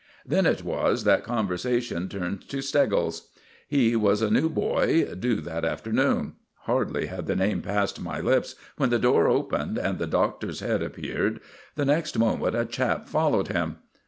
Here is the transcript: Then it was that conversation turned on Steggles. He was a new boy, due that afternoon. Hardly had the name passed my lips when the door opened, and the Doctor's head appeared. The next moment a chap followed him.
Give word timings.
Then 0.25 0.47
it 0.47 0.63
was 0.63 1.03
that 1.03 1.23
conversation 1.23 2.09
turned 2.09 2.43
on 2.51 2.61
Steggles. 2.63 3.29
He 3.67 3.95
was 3.95 4.23
a 4.23 4.31
new 4.31 4.49
boy, 4.49 5.05
due 5.13 5.35
that 5.41 5.63
afternoon. 5.63 6.37
Hardly 6.61 7.05
had 7.05 7.27
the 7.27 7.35
name 7.35 7.61
passed 7.61 8.01
my 8.01 8.19
lips 8.19 8.55
when 8.77 8.89
the 8.89 8.97
door 8.97 9.27
opened, 9.27 9.77
and 9.77 9.99
the 9.99 10.07
Doctor's 10.07 10.61
head 10.61 10.81
appeared. 10.81 11.39
The 11.75 11.85
next 11.85 12.17
moment 12.17 12.55
a 12.55 12.65
chap 12.65 13.07
followed 13.07 13.49
him. 13.49 13.75